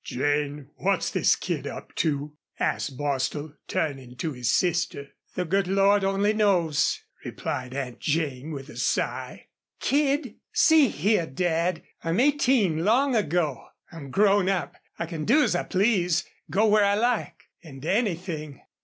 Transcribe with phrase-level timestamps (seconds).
[0.03, 5.09] "Jane, what's this kid up to?" asked Bostil, turning to his sister.
[5.35, 9.45] "The good Lord only knows!" replied Aunt Jane, with a sigh.
[9.79, 10.37] "Kid?...
[10.53, 13.67] See here, Dad, I'm eighteen long ago.
[13.91, 14.75] I'm grown up.
[14.97, 18.59] I can do as I please, go where I like, and anything....